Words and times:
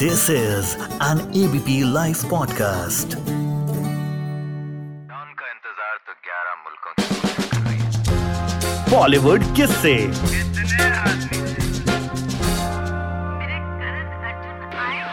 This 0.00 0.22
is 0.30 0.68
an 1.02 1.18
ABP 1.36 1.92
live 1.92 2.16
podcast 2.30 3.14
का 5.32 5.48
इंतज़ार 5.50 5.96
तो 6.06 6.12
11 6.28 6.54
मुल्कों 6.64 6.92
बॉलीवुड 8.96 9.42
आए 14.78 14.96
हैं? 14.96 15.12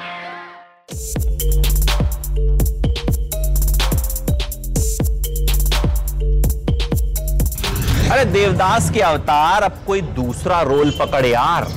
अरे 8.11 8.25
देवदास 8.25 8.89
के 8.91 9.01
अवतार 9.01 9.63
अब 9.63 9.83
कोई 9.88 10.01
दूसरा 10.01 10.61
रोल 10.61 10.91
पकड़ 10.99 11.25
यार। 11.25 11.67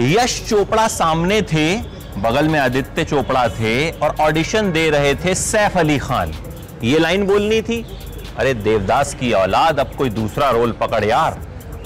यश 0.00 0.48
चोपड़ा 0.48 0.88
सामने 0.88 1.42
थे 1.42 1.97
बगल 2.20 2.48
में 2.48 2.58
आदित्य 2.60 3.04
चोपड़ा 3.04 3.46
थे 3.50 3.90
और 3.90 4.14
ऑडिशन 4.20 4.70
दे 4.72 4.88
रहे 4.90 5.14
थे 5.14 5.34
सैफ 5.34 5.76
अली 5.78 5.98
खान। 5.98 6.32
ये 6.84 6.98
लाइन 6.98 7.26
बोलनी 7.26 7.60
थी। 7.62 7.84
अरे 8.38 8.54
देवदास 8.54 9.14
की 9.14 9.32
औलाद, 9.32 9.80
अब 9.80 9.94
कोई 9.98 10.10
दूसरा 10.10 10.50
रोल 10.50 10.72
पकड़ 10.72 11.04
यार। 11.04 11.40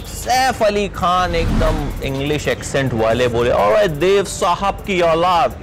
सैफ 0.07 0.63
अली 0.63 0.89
खान 0.89 1.35
एकदम 1.35 2.05
इंग्लिश 2.05 2.49
एक्सेंट 2.49 2.95
वाले 2.95 3.29
बोले, 3.29 3.51
और 3.51 3.87
देव 3.87 4.25
साहब 4.25 4.83
की 4.87 5.01
औलाद। 5.01 5.61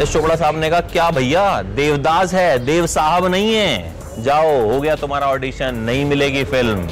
यश 0.00 0.12
चोपड़ा 0.12 0.36
साहब 0.36 0.56
ने 0.56 0.70
कहा, 0.70 0.80
क्या 0.82 1.10
भैया, 1.10 1.62
देवदास 1.62 2.34
है, 2.34 2.58
देव 2.58 2.86
साहब 2.86 3.26
नहीं 3.26 3.54
है। 3.54 4.22
जाओ, 4.22 4.50
हो 4.70 4.80
गया 4.80 4.94
तुम्हारा 4.96 5.26
ऑडिशन 5.26 5.74
नहीं 5.76 6.04
मिलेगी 6.04 6.44
फ़िल्म 6.44 6.86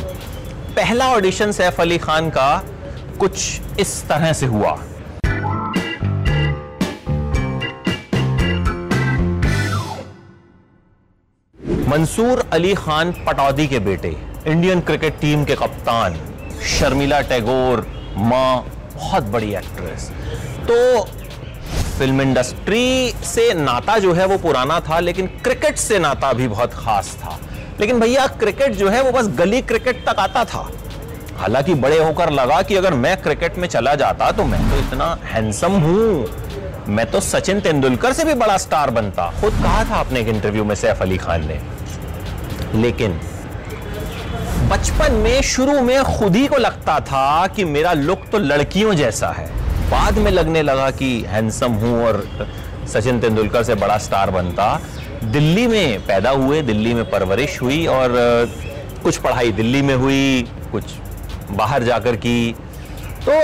पहला 0.77 1.09
ऑडिशन 1.09 1.53
सैफ 1.53 1.81
अली 1.81 1.99
खान 1.99 2.31
का 2.31 2.63
कुछ 3.21 3.79
इस 3.81 4.03
तरह 4.09 4.33
से 4.33 4.47
हुआ। 4.47 4.79
मंसूर 11.93 12.43
अली 12.53 12.75
खान 12.75 13.11
पटौदी 13.27 13.67
के 13.69 13.79
बेटे, 13.79 14.15
इंडियन 14.47 14.81
क्रिकेट 14.81 15.19
टीम 15.21 15.45
के 15.45 15.55
कप्तान, 15.55 16.15
शर्मिला 16.69 17.21
टैगोर, 17.23 17.85
माँ, 18.19 18.65
बहुत 18.95 19.25
बड़ी 19.25 19.53
एक्ट्रेस 19.55 20.11
तो 20.69 21.03
फ़िल्म 21.99 22.21
इंडस्ट्री 22.21 23.13
से 23.25 23.53
नाता 23.55 23.99
जो 23.99 24.13
है 24.13 24.27
वो 24.27 24.39
पुराना 24.39 24.79
था, 24.81 25.01
लेकिन 25.01 25.27
क्रिकेट 25.45 25.77
से 25.79 25.99
नाता 25.99 26.33
भी 26.33 26.49
बहुत 26.49 26.75
खास 26.75 27.15
था। 27.15 27.39
लेकिन 27.81 28.01
भैया 28.01 28.27
क्रिकेट 28.39 28.73
जो 28.73 28.89
है 28.89 29.03
वो 29.03 29.13
बस 29.13 29.29
गली 29.39 29.61
क्रिकेट 29.63 30.05
तक 30.09 30.19
आता 30.19 30.45
था। 30.45 30.69
हालाँकि 31.39 31.75
बड़े 31.77 31.99
होकर 31.99 32.31
लगा 32.31 32.63
कि 32.63 32.77
अगर 32.77 32.95
मैं 32.95 33.17
क्रिकेट 33.23 33.59
में 33.59 33.69
चला 33.69 33.95
जाता 33.97 34.31
तो 34.31 34.45
मैं 34.45 34.63
तो 34.71 34.79
इतना 34.79 35.17
हैंडसम 35.25 35.81
हूँ। 35.83 36.27
मैं 36.89 37.07
तो 37.07 37.21
सचिन 37.21 37.61
तेंदुलकर 37.61 38.13
से 38.13 38.25
भी 38.25 38.35
बड़ा 38.37 38.57
स्टार 38.59 38.91
बनता। 38.91 39.31
खुद 39.41 39.63
कहा 39.63 39.85
था 39.85 40.01
अपने 40.01 40.21
एक 40.21 40.29
इंटरव्यू 40.29 40.65
में, 40.65 40.75
सैफ 40.75 41.03
अली 41.03 41.17
खान 41.19 41.47
ने। 41.47 41.61
लेकिन 42.75 43.21
बचपन 44.71 45.13
में, 45.15 45.41
शुरू 45.43 45.81
में 45.81 46.03
खुद 46.05 46.37
ही 46.37 46.47
को 46.47 46.57
लगता 46.57 46.99
था 47.03 47.47
कि 47.47 47.65
मेरा 47.67 47.93
लुक 47.93 48.21
तो 48.33 48.39
लड़कियों 48.39 48.95
जैसा 48.95 49.29
है। 49.31 49.47
बाद 49.91 50.19
में 50.19 50.31
लगने 50.31 50.63
लगा 50.63 50.91
कि 50.91 51.09
हैंडसम 51.29 51.73
हूँ 51.75 52.05
और 52.05 52.27
सचिन 52.93 53.21
तेंदुलकर 53.21 53.63
से 53.63 53.75
बड़ा 53.75 53.99
स्टार 53.99 54.31
बनता। 54.31 54.75
दिल्ली 55.25 55.67
में 55.67 56.07
पैदा 56.07 56.31
हुए, 56.31 56.63
दिल्ली 56.63 56.95
में 56.95 57.05
परवरिश 57.11 57.61
हुई 57.63 57.85
और 57.87 58.15
कुछ 59.03 59.17
पढ़ाई 59.17 59.53
दिल्ली 59.53 59.83
में 59.83 59.95
हुई, 59.95 60.47
कुछ 60.73 60.85
बाहर 61.51 61.83
जाकर 61.83 62.17
की। 62.17 62.55
तो 63.27 63.43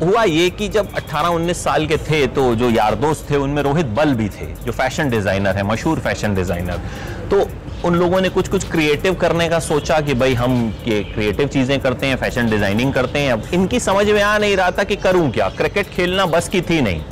हुआ 0.00 0.22
ये 0.24 0.48
कि 0.50 0.68
जब 0.68 0.94
18-19 0.96 1.62
साल 1.64 1.86
के 1.86 1.96
थे 2.00 2.26
तो 2.28 2.54
जो 2.54 2.70
यार 2.70 2.94
दोस्त 2.96 3.30
थे, 3.30 3.36
उनमें 3.36 3.62
रोहित 3.62 3.86
बल 3.88 4.14
भी 4.14 4.28
थे, 4.28 4.46
जो 4.64 4.72
फ़ैशन 4.72 5.10
डिज़ाइनर 5.10 5.56
है, 5.56 5.62
मशहूर 5.62 6.00
फ़ैशन 6.00 6.34
डिज़ाइनर। 6.34 6.80
तो 7.30 7.48
उन 7.84 7.94
लोगों 7.94 8.20
ने 8.20 8.28
कुछ 8.28 8.48
कुछ 8.48 8.64
क्रिएटिव 8.70 9.14
करने 9.14 9.48
का 9.48 9.58
सोचा 9.58 10.00
कि 10.00 10.14
भाई 10.14 10.34
हम 10.34 10.52
ये 10.86 11.02
क्रिएटिव 11.04 11.48
चीज़ें 11.48 11.78
करते 11.80 12.06
हैं 12.06 12.16
फ़ैशन 12.16 12.48
डिज़ाइनिंग 12.50 12.92
करते 12.92 13.18
हैं। 13.18 13.32
अब 13.32 13.42
इनकी 13.54 13.80
समझ 13.80 14.06
में 14.08 14.20
आ 14.22 14.36
नहीं 14.38 14.56
रहा 14.56 14.70
था 14.70 14.84
कि 14.84 14.96
करूँ 14.96 15.30
क्या। 15.30 15.48
क्रिकेट 15.48 15.88
खेलना 15.88 16.26
बस 16.26 16.48
की 16.48 16.60
थी 16.60 16.80
नहीं। 16.80 17.02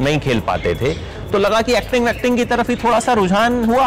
नहीं 0.00 0.18
खेल 0.20 0.40
पाते 0.40 0.74
थे। 0.74 0.92
तो 1.32 1.38
लगा 1.38 1.62
कि 1.62 1.74
एक्टिंग 1.74 2.04
वैक्टिंग 2.04 2.36
की 2.36 2.44
तरफ़ 2.44 2.70
ही 2.70 2.76
थोड़ा 2.76 3.00
सा 3.00 3.12
रुझान 3.12 3.64
हुआ। 3.64 3.86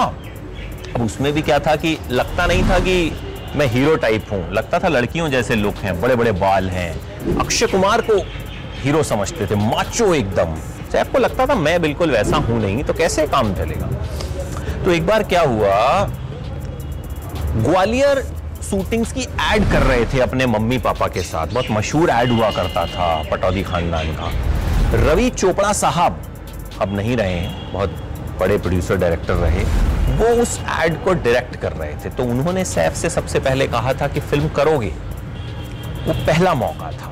अब 0.96 1.02
उसमें 1.02 1.31
भी 1.34 1.42
क्या 1.42 1.59
था 1.59 1.76
कि 1.76 1.98
लगता 2.12 2.46
नहीं 2.46 2.64
था 2.64 2.80
कि 2.80 3.12
मैं 3.56 3.68
हीरो 3.68 3.96
टाइप 3.98 4.31
हूँ। 4.31 4.44
लगता 4.54 4.80
था 4.80 4.88
लड़कियों 4.88 5.30
जैसे 5.30 5.56
लुक 5.56 5.78
हैं 5.78 6.00
बड़े 6.02 6.16
बड़े 6.16 6.31
बाल 6.42 6.70
हैं। 6.70 7.38
अक्षय 7.38 7.68
कुमार 7.68 8.02
को 8.02 8.18
हीरो 8.84 9.04
समझते 9.04 9.46
थे 9.46 9.56
माचो 9.70 10.14
एकदम। 10.14 10.56
सैफ 10.92 11.12
को 11.12 11.20
लगता 11.20 11.46
था 11.46 11.56
मैं 11.56 11.81
बिल्कुल 11.81 12.12
वैसा 12.12 12.38
हूँ 12.40 12.62
नहीं 12.62 12.84
तो 12.84 12.94
कैसे 12.94 13.28
काम 13.28 13.54
चलेगा? 13.56 13.90
तो 14.86 14.92
एक 14.92 15.06
बार 15.06 15.24
क्या 15.24 15.42
हुआ? 15.42 16.08
ग्वालियर 17.58 18.22
शूटिंग्स 18.64 19.12
की 19.12 19.22
एड 19.22 19.70
कर 19.72 19.82
रहे 19.82 20.06
थे 20.06 20.20
अपने 20.20 20.46
मम्मी 20.46 20.78
पापा 20.78 21.08
के 21.08 21.22
साथ। 21.22 21.48
बहुत 21.48 21.66
मशहूर 21.72 22.10
ऐड 22.10 22.32
हुआ 22.32 22.50
करता 22.52 22.86
था 22.86 23.08
पटौदी 23.32 23.64
खानदान 23.64 24.08
का। 24.14 24.32
रवि 25.04 25.30
चोपड़ा 25.30 25.72
साहब 25.74 26.22
अब 26.82 26.96
नहीं 26.96 27.18
रहे 27.18 27.34
हैं, 27.34 27.74
बहुत 27.74 27.90
बड़े 28.40 28.58
प्रोड्यूसर 28.58 28.96
डायरेक्टर 28.96 29.34
रहे। 29.34 29.64
वो 30.16 30.28
उस 30.42 30.60
एड 30.80 31.04
को 31.04 31.14
डायरेक्ट 31.14 31.56
कर 31.56 31.72
रहे 31.72 31.94
थे। 31.96 32.10
तो 32.10 32.24
उन्होंने 32.24 32.66
सैफ 32.66 32.96
से 32.96 33.10
सबसे 33.10 33.40
पहले 33.40 33.68
कहा 33.68 33.94
था 33.94 34.08
कि 34.08 34.20
फ़िल्म 34.20 34.50
करोगे? 34.50 34.92
वो 36.08 36.14
पहला 36.28 36.54
मौका 36.54 36.92
था। 36.92 37.12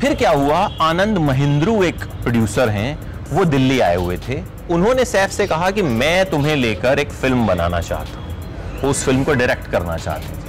फिर 0.00 0.14
क्या 0.14 0.30
हुआ? 0.30 0.58
आनंद 0.80 1.18
महिंद्रू 1.18 1.82
एक 1.82 2.04
प्रोड्यूसर 2.22 2.68
हैं, 2.68 2.98
वो 3.30 3.44
दिल्ली 3.44 3.80
आए 3.80 3.96
हुए 3.96 4.16
थे। 4.18 4.42
उन्होंने 4.70 5.04
सैफ 5.04 5.30
से 5.30 5.46
कहा 5.46 5.70
कि 5.70 5.82
मैं 5.82 6.30
तुम्हें 6.30 6.56
लेकर 6.56 6.98
एक 6.98 7.10
फ़िल्म 7.12 7.46
बनाना 7.46 7.80
चाहता 7.80 8.18
हूँ। 8.18 8.90
उस 8.90 9.04
फ़िल्म 9.04 9.24
को 9.24 9.34
डायरेक्ट 9.34 9.70
करना 9.70 9.96
चाहते 9.96 10.42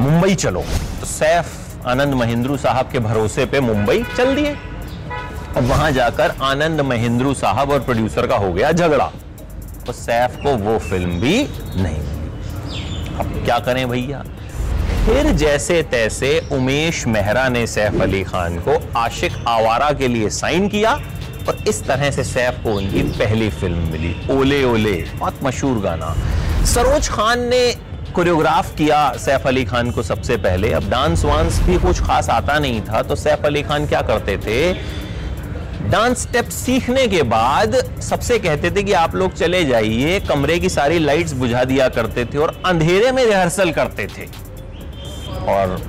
मुंबई 0.00 0.34
चलो। 0.34 0.60
तो 1.00 1.06
सैफ, 1.06 1.46
आनंद 1.86 2.14
महिंद्रू 2.14 2.56
साहब 2.56 2.90
के 2.92 2.98
भरोसे 2.98 3.46
पे 3.46 3.60
मुंबई 3.60 4.02
चल 4.16 4.34
दिए। 4.34 4.56
अब 5.56 5.64
वहाँ 5.64 5.90
जाकर 5.92 6.34
आनंद 6.42 6.80
महिंद्रू 6.80 7.34
साहब 7.34 7.70
और 7.70 7.80
प्रोड्यूसर 7.80 8.26
का 8.26 8.36
हो 8.36 8.52
गया 8.52 8.72
झगड़ा। 8.72 9.10
तो 9.86 9.92
सैफ 9.92 10.36
को 10.36 10.56
वो 10.56 10.78
फ़िल्म 10.78 11.20
भी 11.20 11.42
नहीं 11.76 11.98
मिली। 11.98 13.16
अब 13.18 13.44
क्या 13.44 13.58
करें 13.58 13.88
भैया? 13.88 14.22
फिर 15.06 15.30
जैसे 15.32 15.82
तैसे 15.82 16.48
उमेश 16.52 17.06
मेहरा 17.06 17.48
ने 17.48 17.66
सैफ 17.66 18.00
अली 18.00 18.22
खान 18.24 18.58
को 18.58 18.78
आशिक 18.98 19.32
आवारा 19.48 19.90
के 19.92 20.08
लिए 20.08 20.30
साइन 20.30 20.68
किया। 20.68 21.00
और 21.48 21.58
इस 21.68 21.82
तरह 21.84 22.10
से 22.10 22.24
सैफ 22.24 22.62
को 22.64 22.72
उनकी 22.72 23.02
पहली 23.18 23.48
फ़िल्म 23.50 23.90
मिली, 23.90 24.14
ओले 24.30 24.62
ओले, 24.64 24.94
बहुत 25.18 25.44
मशहूर 25.44 25.80
गाना। 25.80 26.14
सरोज 26.66 27.08
खान 27.08 27.48
ने 27.48 27.62
कोरियोग्राफ 28.14 28.74
किया 28.76 29.12
सैफ 29.18 29.46
अली 29.46 29.64
खान 29.64 29.90
को 29.90 30.02
सबसे 30.02 30.36
पहले। 30.38 30.72
अब 30.72 30.88
डांस 30.90 31.24
वांस 31.24 31.60
भी 31.62 31.76
कुछ 31.78 32.00
खास 32.02 32.28
आता 32.30 32.58
नहीं 32.58 32.80
था 32.82 33.02
तो 33.02 33.16
सैफ 33.16 33.44
अली 33.44 33.62
खान 33.62 33.86
क्या 33.86 34.00
करते 34.02 34.36
थे? 34.38 34.72
डांस 35.90 36.22
स्टेप 36.22 36.48
सीखने 36.48 37.06
के 37.06 37.22
बाद 37.22 37.74
सबसे 38.00 38.38
कहते 38.38 38.70
थे 38.70 38.82
कि 38.82 38.92
आप 38.92 39.14
लोग 39.14 39.34
चले 39.34 39.64
जाइए, 39.64 40.18
कमरे 40.20 40.58
की 40.58 40.68
सारी 40.68 40.98
लाइट्स 40.98 41.32
बुझा 41.32 41.64
दिया 41.64 41.88
करते 41.88 42.24
थे 42.24 42.38
और 42.38 42.54
अंधेरे 42.66 43.12
में 43.12 43.24
रिहर्सल 43.24 43.72
करते 43.72 44.06
थे। 44.08 44.26
और 45.48 45.80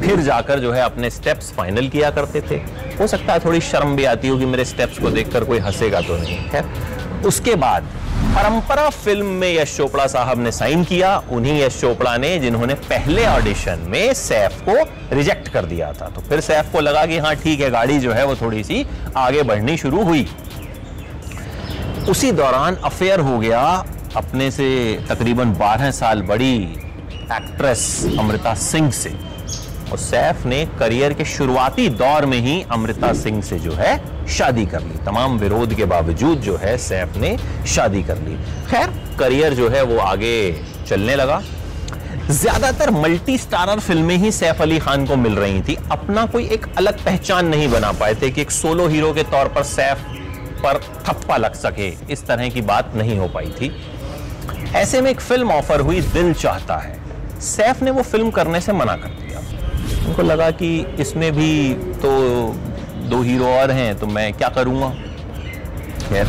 फिर 0.00 0.20
जाकर 0.20 0.58
जो 0.58 0.72
है 0.72 0.82
अपने 0.82 1.10
स्टेप्स 1.10 1.52
फाइनल 1.52 1.88
किया 1.88 2.10
करते 2.10 2.40
थे। 2.40 2.56
हो 2.98 3.06
सकता 3.06 3.32
है 3.32 3.38
थोड़ी 3.38 3.60
शर्म 3.60 3.96
भी 3.96 4.04
आती 4.04 4.28
हो 4.28 4.38
कि 4.38 4.46
मेरे 4.46 4.64
स्टेप्स 4.64 4.98
को 4.98 5.10
देखकर 5.10 5.44
कोई 5.44 5.58
हंसेगा 5.58 6.00
तो 6.00 6.16
नहीं, 6.16 6.38
खैर। 6.50 7.22
उसके 7.26 7.54
बाद 7.54 7.88
परंपरा 8.34 8.88
फ़िल्म 8.90 9.26
में 9.26 9.52
यश 9.54 9.76
चोपड़ा 9.76 10.06
साहब 10.06 10.38
ने 10.38 10.52
साइन 10.52 10.84
किया। 10.84 11.16
उन्हीं 11.30 11.60
यश 11.62 11.80
चोपड़ा 11.80 12.16
ने, 12.16 12.38
जिन्होंने 12.38 12.74
पहले 12.74 13.26
ऑडिशन 13.26 13.78
में 13.88 14.12
सैफ 14.14 14.60
को 14.68 14.76
रिजेक्ट 15.16 15.48
कर 15.48 15.64
दिया 15.64 15.92
था। 15.92 16.08
तो 16.08 16.20
फिर 16.20 16.40
सैफ 16.40 16.72
को 16.72 16.80
लगा 16.80 17.04
कि 17.06 17.18
हाँ 17.18 17.34
ठीक 17.36 17.60
है, 17.60 17.70
गाड़ी 17.70 17.98
जो 17.98 18.12
है 18.12 18.24
वो 18.26 18.36
थोड़ी 18.36 18.62
सी 18.64 18.86
आगे 19.16 19.42
बढ़नी 19.42 19.76
शुरू 19.76 20.02
हुई। 20.02 20.28
उसी 22.08 22.32
दौरान 22.32 22.76
अफेयर 22.84 23.20
हो 23.20 23.38
गया। 23.38 23.62
अपने 24.16 24.50
से 24.50 24.68
तकरीबन 25.08 25.52
12 25.54 25.90
साल 25.90 26.22
बड़ी 26.22 26.54
एक्ट्रेस 27.32 27.82
अमृता 28.18 28.54
सिंह 28.54 28.90
से। 28.90 29.10
और 29.92 29.98
सैफ 29.98 30.44
ने 30.46 30.64
करियर 30.78 31.12
के 31.12 31.24
शुरुआती 31.26 31.88
दौर 31.88 32.26
में 32.26 32.38
ही 32.38 32.62
अमृता 32.72 33.12
सिंह 33.12 33.40
से 33.42 33.58
जो 33.58 33.72
है 33.72 33.96
शादी 34.28 34.66
कर 34.66 34.80
ली। 34.80 34.98
तमाम 35.06 35.38
विरोध 35.38 35.74
के 35.74 35.84
बावजूद 35.84 36.40
जो 36.40 36.56
है 36.56 36.76
सैफ 36.78 37.16
ने 37.16 37.36
शादी 37.66 38.02
कर 38.02 38.18
ली। 38.18 38.36
खैर, 38.70 38.92
करियर 39.18 39.54
जो 39.54 39.68
है 39.68 39.82
वो 39.82 39.98
आगे 40.00 40.36
चलने 40.88 41.16
लगा। 41.16 41.42
ज़्यादातर 42.30 42.90
मल्टी 42.90 43.36
स्टारर 43.38 43.80
फ़िल्में 43.80 44.16
ही 44.16 44.30
सैफ 44.32 44.60
अली 44.62 44.78
खान 44.78 45.06
को 45.06 45.16
मिल 45.16 45.34
रही 45.34 45.60
थी। 45.62 45.76
अपना 45.92 46.24
कोई 46.26 46.46
एक 46.48 46.66
अलग 46.78 47.04
पहचान 47.04 47.46
नहीं 47.46 47.68
बना 47.70 47.92
पाए 47.92 48.14
थे 48.14 48.30
कि 48.30 48.40
एक 48.42 48.50
सोलो 48.50 48.86
हीरो 48.88 49.12
के 49.12 49.22
तौर 49.22 49.48
पर 49.48 49.62
सैफ 49.62 50.04
पर 50.62 50.80
थप्पा 51.08 51.36
लग 51.36 51.54
सके। 51.54 51.88
इस 52.12 52.26
तरह 52.26 52.48
की 52.48 52.62
बात 52.62 52.92
नहीं 52.96 53.18
हो 53.18 53.28
पाई 53.28 53.50
थी। 53.60 53.72
ऐसे 54.76 55.00
में 55.00 55.10
एक 55.10 55.20
फ़िल्म 55.20 55.50
ऑफ़र 55.50 55.80
हुई, 55.80 56.00
दिल 56.02 56.32
चाहता 56.34 56.76
है। 56.76 56.98
सैफ 57.40 57.82
ने 57.82 57.90
वो 57.90 58.02
फ़िल्म 58.02 58.30
करने 58.30 58.60
से 58.60 58.72
मना 58.72 58.96
कर 58.96 59.08
दिया। 59.20 59.40
उनको 60.10 60.22
लगा 60.22 60.50
कि 60.50 60.68
इसमें 61.00 61.32
भी 61.32 61.74
तो 61.74 62.10
दो 63.08 63.20
हीरो 63.22 63.46
और 63.46 63.70
हैं 63.70 63.98
तो 63.98 64.06
मैं 64.06 64.32
क्या 64.32 64.48
करूँगा? 64.48 64.88
खैर। 66.08 66.28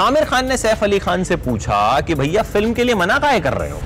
आमिर 0.00 0.24
खान 0.24 0.48
ने 0.48 0.56
सैफ 0.56 0.84
अली 0.84 0.98
खान 0.98 1.24
से 1.24 1.36
पूछा 1.36 2.00
कि 2.00 2.14
भैया, 2.14 2.42
फ़िल्म 2.42 2.72
के 2.72 2.84
लिए 2.84 2.94
मना 2.94 3.18
काहे 3.18 3.40
कर 3.40 3.52
रहे 3.52 3.70
हो? 3.70 3.80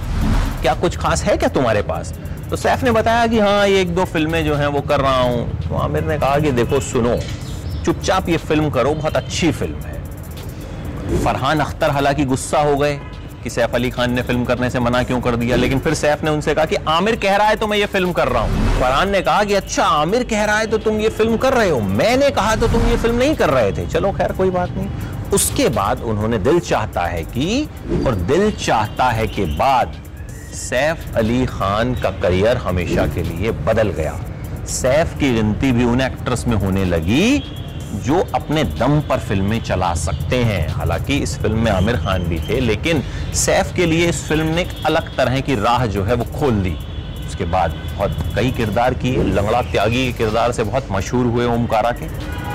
क्या 0.62 0.75
कुछ 0.75 0.96
खास 0.96 1.25
है 1.25 1.37
क्या 1.37 1.49
तुम्हारे 1.49 1.82
पास? 1.82 2.14
तो 2.50 2.56
सैफ 2.56 2.82
ने 2.82 2.90
बताया 2.90 3.26
कि 3.26 3.38
हाँ 3.38 3.66
ये 3.69 3.81
एक 3.81 3.94
दो 3.94 4.04
फ़िल्में 4.04 4.44
जो 4.44 4.54
हैं 4.54 4.66
वो 4.66 4.81
कर 4.81 5.00
रहा 5.00 5.20
हूँ। 5.20 5.69
तो 5.69 5.75
आमिर 5.75 6.05
ने 6.05 6.19
कहा 6.19 6.38
कि 6.38 6.52
देखो, 6.52 6.81
सुनो, 6.81 7.19
चुपचाप 7.84 8.28
ये 8.28 8.37
फ़िल्म 8.37 8.70
करो, 8.70 8.94
बहुत 8.94 9.16
अच्छी 9.16 9.52
फ़िल्म 9.52 9.76
है। 9.76 11.25
फरहान 11.25 11.60
अख्तर 11.60 11.90
हालाँकि 11.90 12.25
गुस्सा 12.25 12.60
हो 12.60 12.76
गए। 12.76 13.00
कि 13.43 13.50
सैफ 13.50 13.75
अली 13.75 13.91
खान 13.91 14.12
ने 14.12 14.23
फ़िल्म 14.23 14.44
करने 14.44 14.71
से 14.71 14.81
मना 14.81 15.03
क्यों 15.03 15.21
कर 15.21 15.37
दिया? 15.37 15.56
लेकिन 15.56 15.79
फिर 15.79 15.94
सैफ 15.94 16.23
ने 16.25 16.31
उनसे 16.31 16.55
कहा 16.55 16.65
कि 16.65 16.77
आमिर 16.89 17.17
कह 17.17 17.37
रहा 17.37 17.49
है 17.49 17.56
तो 17.56 17.67
मैं 17.67 17.79
ये 17.79 17.87
फ़िल्म 17.87 18.12
कर 18.12 18.29
रहा 18.29 18.43
हूँ। 18.43 18.81
फरहान 18.81 19.11
ने 19.11 19.21
कहा 19.23 19.44
कि 19.44 19.55
अच्छा 19.55 19.85
आमिर 19.85 20.25
कह 20.25 20.44
रहा 20.44 20.59
है 20.59 20.67
तो 20.67 20.79
तुम 20.79 21.00
ये 21.00 21.09
फ़िल्म 21.09 21.37
कर 21.37 21.53
रहे 21.53 21.71
हो। 21.71 21.81
मैंने 21.81 22.31
कहा 22.31 22.55
तो 22.56 22.69
तुम 22.69 22.87
ये 22.87 22.97
फ़िल्म 22.97 23.17
नहीं 23.17 23.35
कर 23.35 23.50
रहे 23.50 23.73
थे। 23.73 23.87
चलो 23.87 24.12
खैर, 24.12 24.33
कोई 24.33 24.50
बात 24.50 24.71
नहीं। 24.71 25.31
उसके 25.31 25.69
बाद 25.69 26.03
उन्होंने 26.03 26.39
दिल 26.39 26.59
चाहता 26.61 27.05
है 27.06 27.23
कि, 27.25 27.69
और 28.06 28.15
दिल 28.15 28.50
चाहता 28.56 29.05
है 29.05 29.27
के 29.27 29.44
बाद 29.56 29.94
सैफ 30.55 31.17
अली 31.17 31.44
खान 31.47 31.94
का 31.94 32.11
करियर 32.11 32.56
हमेशा 32.56 33.06
के 33.06 33.23
लिए 33.23 33.50
बदल 33.67 33.89
गया। 33.91 34.19
सैफ 34.69 35.19
की 35.19 35.33
गिनती 35.35 35.73
भी 35.73 35.85
उन 35.85 36.00
एक्ट्रेस 36.00 36.44
में 36.49 36.56
होने 36.56 36.85
लगी। 36.85 37.43
जो 37.94 38.19
अपने 38.35 38.65
दम 38.65 39.00
पर 39.00 39.19
फ़िल्में 39.19 39.61
चला 39.62 39.94
सकते 39.94 40.37
हैं। 40.37 40.69
हालाँकि 40.69 41.17
इस 41.17 41.37
फ़िल्म 41.39 41.59
में 41.59 41.71
आमिर 41.71 41.97
खान 41.97 42.25
भी 42.25 42.39
थे, 42.39 42.61
लेकिन 42.61 43.03
सैफ 43.35 43.75
के 43.77 43.87
लिए 43.87 44.09
इस 44.09 44.25
फ़िल्म 44.29 44.47
ने 44.47 44.62
एक 44.62 44.69
अलग 44.87 45.17
तरह 45.17 45.41
की 45.41 45.55
राह 45.55 45.87
जो 45.87 46.05
है 46.05 46.15
वो 46.15 46.25
खोल 46.39 46.62
दी 46.62 46.77
उसके 47.27 47.44
बाद 47.44 47.71
बहुत 47.71 48.17
कई 48.37 48.50
किरदार 48.50 48.94
किए। 48.94 49.23
लंगड़ा 49.23 49.62
त्यागी 49.62 50.06
के 50.06 50.12
किरदार 50.12 50.53
से 50.53 50.65
बहुत 50.65 50.89
मशहूर 50.93 51.27
हुए 51.27 51.47
ओमकारा 51.47 51.91
के। 51.93 52.06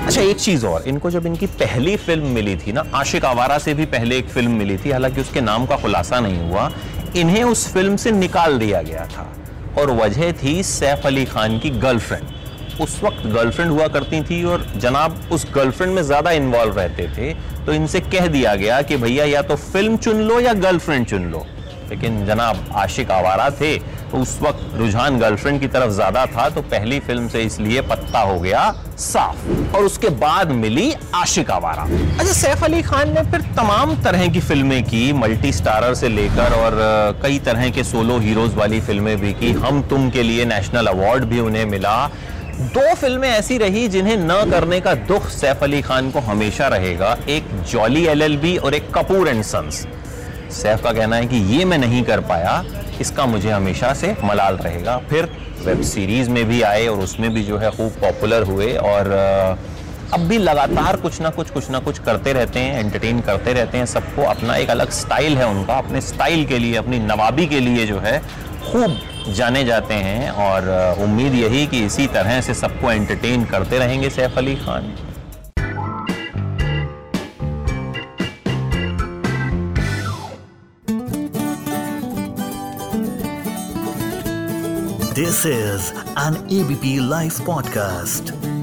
अच्छा 0.06 0.20
एक 0.20 0.36
चीज़ 0.36 0.66
और, 0.66 0.82
इनको 0.82 1.10
जब 1.10 1.26
इनकी 1.26 1.46
पहली 1.46 1.96
फ़िल्म 1.96 2.26
मिली 2.26 2.56
थी 2.56 2.72
ना, 2.72 2.84
आशिक 2.94 3.24
आवारा 3.24 3.58
से 3.58 3.74
भी 3.74 3.84
पहले 3.86 4.18
एक 4.18 4.28
फ़िल्म 4.28 4.50
मिली 4.50 4.76
थी, 4.76 4.90
हालाँकि 4.90 5.20
उसके 5.20 5.40
नाम 5.40 5.66
का 5.66 5.76
खुलासा 5.76 6.20
नहीं 6.20 6.50
हुआ, 6.50 6.70
इन्हें 7.16 7.42
उस 7.44 7.72
फ़िल्म 7.72 7.96
से 7.96 8.10
निकाल 8.10 8.58
दिया 8.58 8.82
गया 8.82 9.06
था। 9.06 9.32
और 9.78 9.90
वजह 9.90 10.32
थी 10.32 10.62
सैफ 10.62 11.06
अली 11.06 11.24
खान 11.24 11.58
की 11.58 11.70
गर्लफ्रेंड। 11.70 12.37
उस 12.80 13.00
वक्त 13.02 13.26
गर्लफ्रेंड 13.28 13.70
हुआ 13.70 13.86
करती 13.88 14.20
थी 14.22 14.42
और 14.46 14.66
जनाब 14.76 15.20
उस 15.32 15.46
गर्लफ्रेंड 15.54 15.94
में 15.94 16.02
ज़्यादा 16.02 16.30
इन्वॉल्व 16.32 16.78
रहते 16.78 17.08
थे 17.16 17.32
तो 17.66 17.72
इनसे 17.74 18.00
कह 18.02 18.26
दिया 18.28 18.54
गया 18.56 18.80
कि 18.82 18.96
भैया, 18.96 19.24
या 19.26 19.42
तो 19.42 19.56
फ़िल्म 19.56 19.96
चुन 19.98 20.20
लो 20.22 20.40
या 20.40 20.52
गर्लफ्रेंड 20.56 21.06
चुन 21.06 21.30
लो। 21.30 21.44
लेकिन 21.90 22.24
जनाब 22.26 22.56
आशिक 22.76 23.10
आवारा 23.10 23.48
थे 23.50 23.76
तो 24.08 24.18
उस 24.18 24.38
वक्त 24.42 24.76
रुझान 24.76 25.18
गर्लफ्रेंड 25.18 25.60
की 25.60 25.66
तरफ़ 25.68 25.90
ज़्यादा 25.92 26.24
था 26.26 26.48
तो 26.50 26.62
पहली 26.64 26.98
फ़िल्म 27.00 27.28
से 27.28 27.42
इसलिए 27.42 27.80
पत्ता 27.82 28.20
हो 28.20 28.38
गया 28.40 28.70
साफ़। 28.98 29.76
और 29.76 29.84
उसके 29.84 30.08
बाद 30.20 30.52
मिली 30.54 30.92
आशिक 31.14 31.50
आवारा। 31.50 31.82
अच्छा 31.82 32.32
सैफ 32.32 32.64
अली 32.64 32.82
खान 32.82 33.12
ने 33.14 33.22
फिर 33.30 33.40
तमाम 33.56 33.94
तरह 34.04 34.26
की 34.28 34.40
फ़िल्में 34.40 34.82
की 34.84 35.12
मल्टी 35.14 35.52
स्टारर 35.52 35.94
से 35.94 36.08
लेकर 36.08 36.54
और 36.54 36.80
कई 37.22 37.38
तरह 37.46 37.68
के 37.70 37.84
सोलो 37.84 38.18
हीरोज 38.20 38.54
वाली 38.54 38.80
फ़िल्में 38.80 39.16
भी 39.20 39.32
की। 39.34 39.52
हम 39.64 39.82
तुम 39.90 40.10
के 40.10 40.22
लिए 40.22 40.44
नेशनल 40.46 40.86
अवार्ड 40.86 41.24
भी 41.24 41.40
उन्हें 41.40 41.64
मिला। 41.66 41.98
दो 42.58 42.94
फ़िल्में 42.94 43.28
ऐसी 43.28 43.56
रही 43.58 43.86
जिन्हें 43.88 44.16
न 44.18 44.50
करने 44.50 44.80
का 44.80 44.92
दुख 45.08 45.26
सैफ 45.30 45.62
अली 45.62 45.80
खान 45.82 46.10
को 46.10 46.20
हमेशा 46.20 46.68
रहेगा, 46.68 47.16
एक 47.28 47.50
जॉली 47.70 48.04
एलएलबी 48.06 48.56
और 48.56 48.74
एक 48.74 48.90
कपूर 48.94 49.28
एंड 49.28 49.42
सन्स 49.42 49.74
सैफ 50.52 50.82
का 50.84 50.92
कहना 50.92 51.16
है 51.16 51.26
कि 51.26 51.36
ये 51.54 51.64
मैं 51.64 51.78
नहीं 51.78 52.02
कर 52.04 52.20
पाया, 52.20 52.62
इसका 53.00 53.26
मुझे 53.26 53.50
हमेशा 53.50 53.92
से 53.94 54.14
मलाल 54.24 54.56
रहेगा। 54.56 54.96
फिर 55.10 55.28
वेब 55.64 55.82
सीरीज़ 55.82 56.30
में 56.30 56.44
भी 56.44 56.60
आए 56.62 56.86
और 56.86 56.98
उसमें 57.00 57.32
भी 57.34 57.42
जो 57.42 57.58
है 57.58 57.70
खूब 57.70 57.92
पॉपुलर 58.00 58.42
हुए 58.42 58.72
और 58.74 59.10
अब 60.14 60.20
भी 60.20 60.38
लगातार 60.38 60.96
कुछ 60.96 61.20
ना 61.20 61.30
कुछ 61.30 61.50
कुछ 61.50 61.70
ना 61.70 61.78
कुछ 61.78 61.98
करते 61.98 62.32
रहते 62.32 62.60
हैं 62.60 62.80
एंटरटेन 62.80 63.20
करते 63.20 63.52
रहते 63.52 63.78
हैं। 63.78 63.86
सबको 63.86 64.22
अपना 64.24 64.56
एक 64.56 64.70
अलग 64.70 64.90
स्टाइल 64.92 65.36
है 65.36 65.46
उनका, 65.46 65.74
अपने 65.74 66.00
स्टाइल 66.00 66.44
के 66.46 66.58
लिए, 66.58 66.74
अपनी 66.76 66.98
नवाबी 66.98 67.46
के 67.46 67.60
लिए 67.60 67.86
जो 67.86 67.98
है 67.98 68.18
खूब 68.72 68.98
जाने 69.34 69.64
जाते 69.64 69.94
हैं 69.94 70.30
और 70.44 70.68
उम्मीद 71.02 71.34
यही 71.34 71.66
कि 71.66 71.84
इसी 71.86 72.06
तरह 72.14 72.40
से 72.40 72.54
सबको 72.54 72.90
एंटरटेन 72.92 73.44
करते 73.44 73.78
रहेंगे 73.78 74.10
Saif 74.10 74.38
Ali 74.38 74.56
Khan 74.56 74.94
this 85.14 85.44
is 85.46 85.90
an 86.18 86.36
ABP 86.60 86.98
live 87.08 87.44
podcast. 87.48 88.57